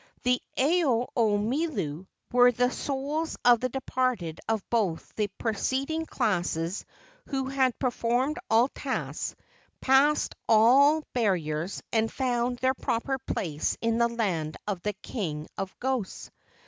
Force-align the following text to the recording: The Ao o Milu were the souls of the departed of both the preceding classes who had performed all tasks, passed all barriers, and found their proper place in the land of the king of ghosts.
The 0.23 0.41
Ao 0.57 1.09
o 1.15 1.37
Milu 1.37 2.07
were 2.31 2.51
the 2.51 2.71
souls 2.71 3.37
of 3.45 3.59
the 3.59 3.69
departed 3.69 4.39
of 4.49 4.67
both 4.71 5.13
the 5.15 5.27
preceding 5.37 6.07
classes 6.07 6.85
who 7.27 7.45
had 7.49 7.77
performed 7.77 8.39
all 8.49 8.67
tasks, 8.69 9.35
passed 9.79 10.33
all 10.49 11.03
barriers, 11.13 11.83
and 11.93 12.11
found 12.11 12.57
their 12.57 12.73
proper 12.73 13.19
place 13.19 13.77
in 13.79 13.99
the 13.99 14.09
land 14.09 14.57
of 14.67 14.81
the 14.81 14.93
king 14.93 15.47
of 15.55 15.77
ghosts. 15.77 16.31